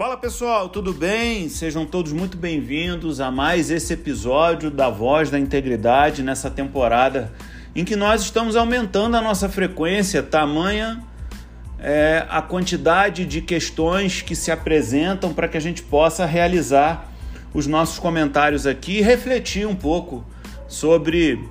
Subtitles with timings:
[0.00, 1.50] Fala pessoal, tudo bem?
[1.50, 7.30] Sejam todos muito bem-vindos a mais esse episódio da Voz da Integridade nessa temporada
[7.76, 11.04] em que nós estamos aumentando a nossa frequência, tamanha
[11.78, 17.06] é, a quantidade de questões que se apresentam para que a gente possa realizar
[17.52, 20.24] os nossos comentários aqui e refletir um pouco
[20.66, 21.46] sobre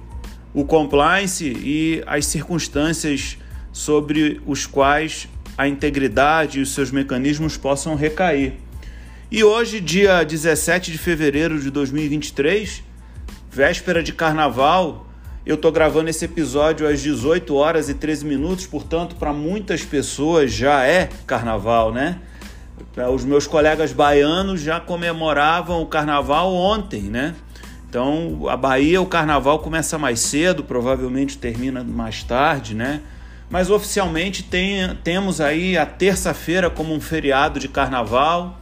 [0.56, 3.38] o compliance e as circunstâncias
[3.72, 5.30] sobre os quais
[5.60, 8.54] a integridade e os seus mecanismos possam recair.
[9.30, 12.82] E hoje, dia 17 de fevereiro de 2023,
[13.52, 15.06] véspera de carnaval,
[15.46, 20.50] eu estou gravando esse episódio às 18 horas e 13 minutos, portanto, para muitas pessoas
[20.54, 22.20] já é carnaval, né?
[23.14, 27.36] Os meus colegas baianos já comemoravam o carnaval ontem, né?
[27.90, 33.02] Então, a Bahia, o carnaval começa mais cedo, provavelmente termina mais tarde, né?
[33.50, 38.60] Mas oficialmente tem, temos aí a terça-feira como um feriado de carnaval.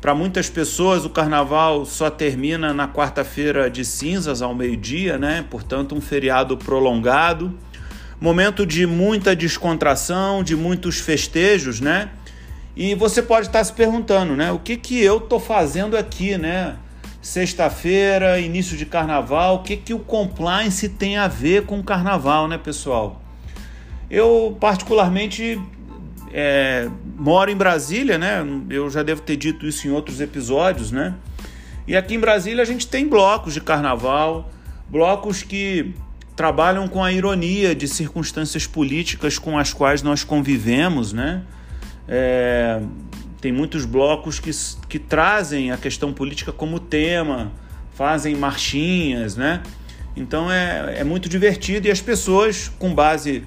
[0.00, 5.44] Para muitas pessoas, o carnaval só termina na quarta-feira de cinzas, ao meio-dia, né?
[5.50, 7.56] Portanto, um feriado prolongado.
[8.20, 12.10] Momento de muita descontração, de muitos festejos, né?
[12.76, 14.52] E você pode estar se perguntando, né?
[14.52, 16.76] O que, que eu estou fazendo aqui, né?
[17.22, 22.48] Sexta-feira, início de carnaval, o que, que o compliance tem a ver com o carnaval,
[22.48, 23.19] né, pessoal?
[24.10, 25.60] Eu, particularmente,
[26.32, 28.44] é, moro em Brasília, né?
[28.68, 31.14] Eu já devo ter dito isso em outros episódios, né?
[31.86, 34.50] E aqui em Brasília a gente tem blocos de carnaval,
[34.88, 35.94] blocos que
[36.36, 41.42] trabalham com a ironia de circunstâncias políticas com as quais nós convivemos, né?
[42.08, 42.80] É,
[43.40, 44.50] tem muitos blocos que,
[44.88, 47.52] que trazem a questão política como tema,
[47.94, 49.62] fazem marchinhas, né?
[50.16, 53.44] Então é, é muito divertido e as pessoas, com base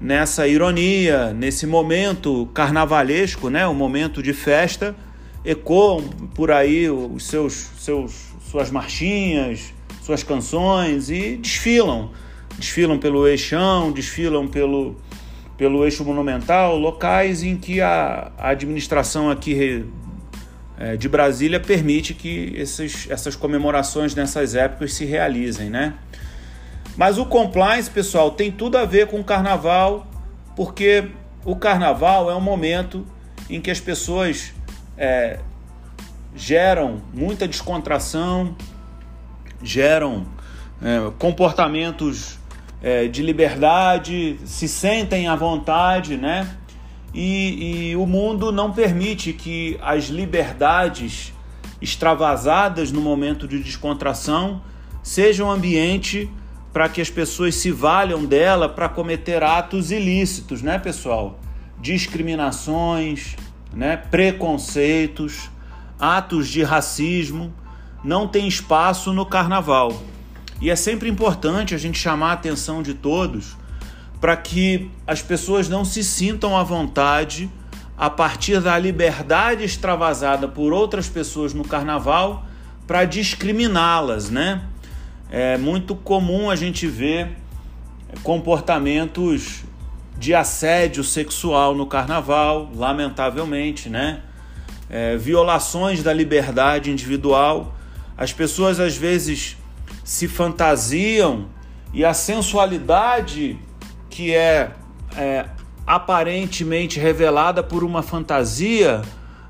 [0.00, 4.96] nessa ironia, nesse momento carnavalesco, né, o momento de festa,
[5.44, 6.02] ecoam
[6.34, 12.10] por aí os seus, seus, suas marchinhas, suas canções e desfilam.
[12.58, 14.96] Desfilam pelo eixão, desfilam pelo,
[15.56, 19.84] pelo eixo monumental, locais em que a, a administração aqui
[20.78, 25.94] é, de Brasília permite que esses, essas comemorações nessas épocas se realizem, né?
[26.96, 30.06] Mas o compliance, pessoal, tem tudo a ver com o carnaval,
[30.56, 31.08] porque
[31.44, 33.06] o carnaval é um momento
[33.48, 34.52] em que as pessoas
[34.96, 35.40] é,
[36.34, 38.54] geram muita descontração,
[39.62, 40.26] geram
[40.82, 42.38] é, comportamentos
[42.82, 46.56] é, de liberdade, se sentem à vontade, né?
[47.12, 51.32] E, e o mundo não permite que as liberdades
[51.80, 54.62] extravasadas no momento de descontração
[55.02, 56.30] sejam um ambiente
[56.72, 61.38] para que as pessoas se valham dela para cometer atos ilícitos, né, pessoal?
[61.80, 63.36] Discriminações,
[63.72, 65.50] né, preconceitos,
[65.98, 67.52] atos de racismo
[68.02, 70.02] não tem espaço no carnaval.
[70.60, 73.56] E é sempre importante a gente chamar a atenção de todos
[74.20, 77.50] para que as pessoas não se sintam à vontade
[77.96, 82.46] a partir da liberdade extravasada por outras pessoas no carnaval
[82.86, 84.62] para discriminá-las, né?
[85.30, 87.36] É muito comum a gente ver
[88.24, 89.62] comportamentos
[90.18, 94.22] de assédio sexual no carnaval, lamentavelmente, né?
[94.90, 97.76] É, violações da liberdade individual.
[98.18, 99.56] As pessoas às vezes
[100.02, 101.46] se fantasiam
[101.94, 103.56] e a sensualidade
[104.10, 104.72] que é,
[105.16, 105.46] é
[105.86, 109.02] aparentemente revelada por uma fantasia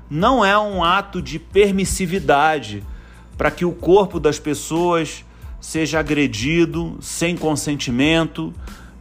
[0.07, 2.83] não é um ato de permissividade
[3.35, 5.25] para que o corpo das pessoas
[5.61, 8.51] seja agredido sem consentimento,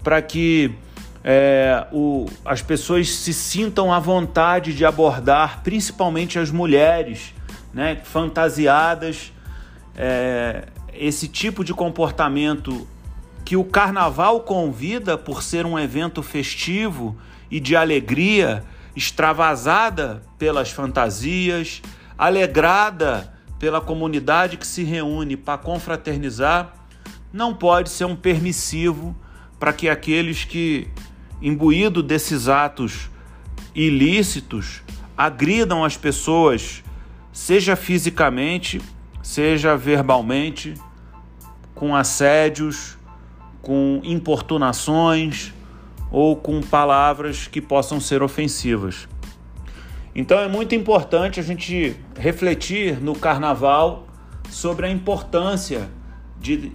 [0.04, 0.72] para que
[1.25, 7.34] é, o, as pessoas se sintam à vontade de abordar, principalmente as mulheres,
[7.72, 9.32] né, fantasiadas,
[9.97, 12.87] é, esse tipo de comportamento
[13.44, 17.17] que o carnaval convida por ser um evento festivo
[17.50, 18.62] e de alegria,
[18.94, 21.81] extravasada pelas fantasias,
[22.19, 26.75] alegrada pela comunidade que se reúne para confraternizar,
[27.31, 29.15] não pode ser um permissivo
[29.59, 30.89] para que aqueles que,
[31.43, 33.11] imbuído desses atos
[33.75, 34.83] ilícitos,
[35.15, 36.83] agridam as pessoas,
[37.35, 38.81] seja fisicamente,
[39.23, 40.73] seja verbalmente,
[41.75, 42.97] com assédios,
[43.61, 45.53] com importunações
[46.11, 49.07] ou com palavras que possam ser ofensivas.
[50.15, 54.09] Então é muito importante a gente refletir no carnaval
[54.49, 55.89] sobre a importância
[56.39, 56.73] de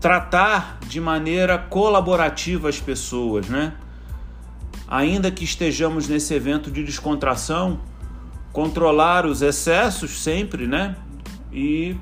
[0.00, 3.74] tratar de maneira colaborativa as pessoas, né?
[4.88, 7.80] Ainda que estejamos nesse evento de descontração,
[8.52, 10.96] controlar os excessos sempre, né?
[11.52, 11.96] E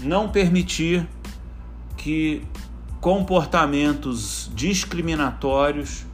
[0.00, 1.06] não permitir
[1.96, 2.42] que
[3.00, 6.04] comportamentos discriminatórios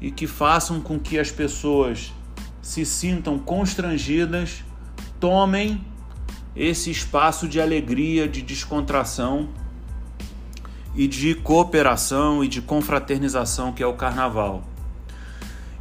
[0.00, 2.12] e que façam com que as pessoas
[2.64, 4.64] se sintam constrangidas
[5.20, 5.84] tomem
[6.56, 9.50] esse espaço de alegria, de descontração
[10.94, 14.64] e de cooperação e de confraternização que é o carnaval.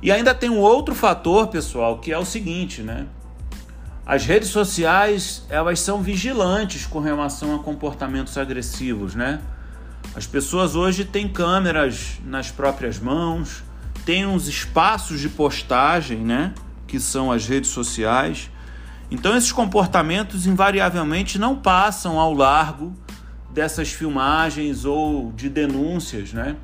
[0.01, 3.07] E ainda tem um outro fator, pessoal, que é o seguinte, né?
[4.05, 9.39] As redes sociais, elas são vigilantes com relação a comportamentos agressivos, né?
[10.13, 13.63] As pessoas hoje têm câmeras nas próprias mãos,
[14.05, 16.53] têm uns espaços de postagem, né,
[16.93, 18.51] que são as redes sociais.
[19.09, 22.93] Então esses comportamentos invariavelmente não passam ao largo
[23.49, 26.55] dessas filmagens ou de denúncias, né?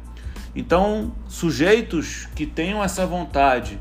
[0.56, 3.80] Então, sujeitos que tenham essa vontade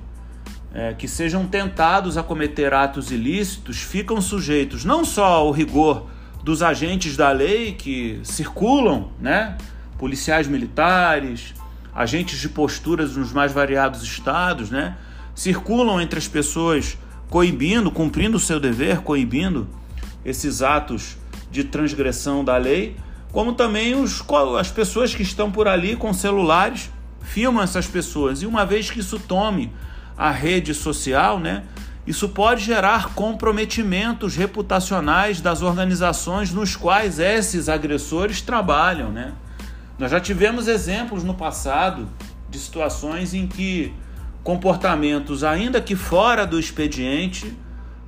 [0.73, 6.07] é, que sejam tentados a cometer atos ilícitos ficam sujeitos não só ao rigor
[6.43, 9.59] dos agentes da lei que circulam, né?
[9.99, 11.53] policiais militares,
[11.95, 14.97] agentes de posturas nos mais variados estados, né?
[15.39, 16.99] Circulam entre as pessoas
[17.31, 19.69] coibindo, cumprindo o seu dever, coibindo
[20.25, 21.17] esses atos
[21.49, 22.97] de transgressão da lei,
[23.31, 24.21] como também os,
[24.59, 26.91] as pessoas que estão por ali com celulares
[27.23, 28.43] filmam essas pessoas.
[28.43, 29.73] E uma vez que isso tome
[30.17, 31.63] a rede social, né?
[32.05, 39.35] Isso pode gerar comprometimentos reputacionais das organizações nos quais esses agressores trabalham, né?
[40.01, 42.09] Nós já tivemos exemplos no passado
[42.51, 43.95] de situações em que
[44.43, 47.57] comportamentos, ainda que fora do expediente,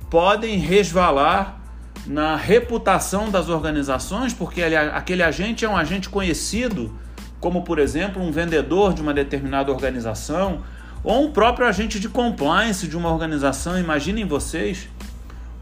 [0.09, 1.61] podem resvalar
[2.05, 6.97] na reputação das organizações, porque aquele agente é um agente conhecido,
[7.39, 10.61] como por exemplo um vendedor de uma determinada organização,
[11.03, 13.79] ou um próprio agente de compliance de uma organização.
[13.79, 14.87] Imaginem vocês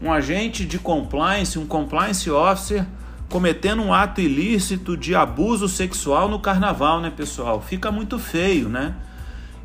[0.00, 2.86] um agente de compliance, um compliance officer,
[3.28, 7.60] cometendo um ato ilícito de abuso sexual no carnaval, né, pessoal?
[7.60, 8.94] Fica muito feio, né?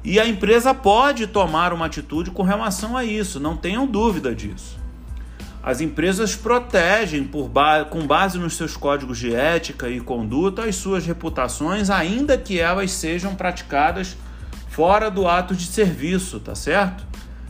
[0.06, 4.78] E a empresa pode tomar uma atitude com relação a isso, não tenham dúvida disso.
[5.63, 10.75] As empresas protegem, por ba com base nos seus códigos de ética e conduta, as
[10.75, 14.16] suas reputações, ainda que elas sejam praticadas
[14.69, 17.04] fora do ato de serviço, tá certo?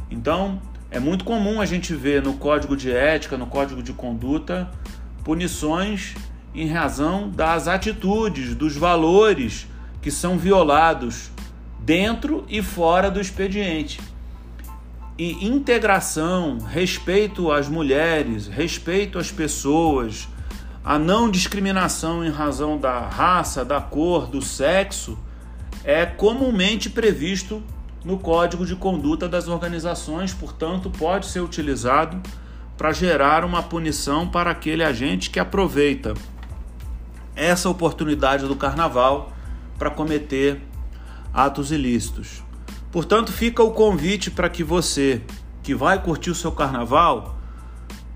[0.09, 4.71] Então, é muito comum a gente ver no código de ética, no código de conduta,
[5.25, 6.15] punições
[6.53, 9.67] em razão das atitudes, dos valores
[10.01, 11.34] que são violados
[11.85, 14.01] dentro e fora do expediente.
[15.17, 20.27] E integração, respeito às mulheres, respeito às pessoas,
[20.83, 25.17] a não discriminação em razão da raça, da cor, do sexo
[25.83, 27.63] é comumente previsto
[28.03, 32.21] no Código de Conduta das Organizações, portanto, pode ser utilizado
[32.75, 36.13] para gerar uma punição para aquele agente que aproveita
[37.35, 39.31] essa oportunidade do carnaval
[39.77, 40.61] para cometer
[41.35, 42.41] atos ilícitos.
[42.91, 45.21] Portanto, fica o convite para que você
[45.61, 47.37] que vai curtir o seu carnaval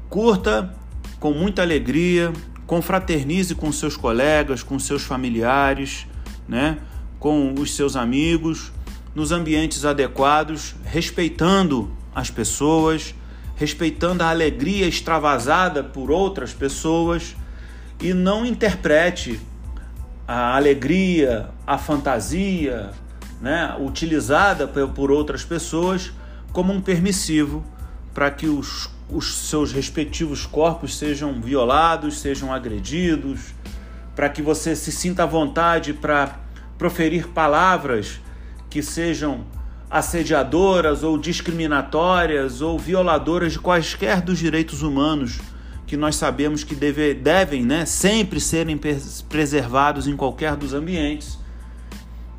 [0.10, 0.74] curta
[1.20, 2.32] com muita alegria,
[2.66, 6.08] confraternize com seus colegas, com seus familiares,
[6.48, 6.78] né?
[7.20, 8.72] com os seus amigos,
[9.14, 13.14] nos ambientes adequados, respeitando as pessoas,
[13.58, 17.36] respeitando a alegria extravasada por outras pessoas
[18.00, 19.40] e não interprete
[20.26, 22.92] a alegria, a fantasia,
[23.42, 26.12] né, utilizada por outras pessoas
[26.52, 27.64] como um permissivo
[28.14, 33.54] para que os, os seus respectivos corpos sejam violados, sejam agredidos,
[34.16, 36.38] para que você se sinta à vontade para
[36.78, 38.20] proferir palavras
[38.70, 39.46] que sejam
[39.90, 45.40] assediadoras ou discriminatórias ou violadoras de quaisquer dos direitos humanos
[45.88, 48.80] que nós sabemos que deve, devem né, sempre serem
[49.28, 51.40] preservados em qualquer dos ambientes.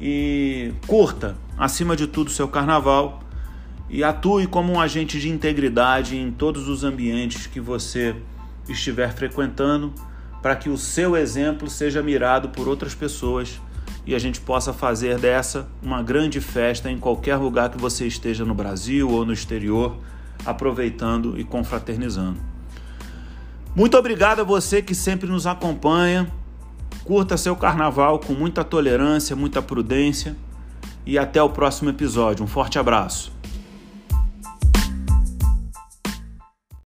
[0.00, 3.22] E curta, acima de tudo, seu carnaval
[3.90, 8.14] e atue como um agente de integridade em todos os ambientes que você
[8.68, 9.92] estiver frequentando,
[10.40, 13.60] para que o seu exemplo seja mirado por outras pessoas
[14.06, 18.44] e a gente possa fazer dessa uma grande festa em qualquer lugar que você esteja
[18.44, 19.96] no Brasil ou no exterior,
[20.46, 22.40] aproveitando e confraternizando.
[23.74, 26.30] Muito obrigado a você que sempre nos acompanha.
[27.10, 30.36] Curta seu carnaval com muita tolerância, muita prudência
[31.04, 32.44] e até o próximo episódio.
[32.44, 33.32] Um forte abraço.